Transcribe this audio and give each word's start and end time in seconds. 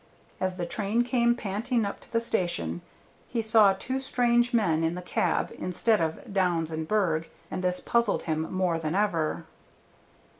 As 0.39 0.57
the 0.57 0.65
train 0.65 1.03
came 1.03 1.35
panting 1.35 1.85
up 1.85 1.99
to 1.99 2.11
the 2.11 2.19
station 2.19 2.81
he 3.27 3.43
saw 3.43 3.71
two 3.73 3.99
strange 3.99 4.51
men 4.51 4.83
in 4.83 4.95
the 4.95 5.01
cab 5.03 5.53
instead 5.59 6.01
of 6.01 6.33
Downs 6.33 6.71
and 6.71 6.87
Berg, 6.87 7.29
and 7.51 7.63
this 7.63 7.79
puzzled 7.79 8.23
him 8.23 8.51
more 8.51 8.79
than 8.79 8.95
ever. 8.95 9.45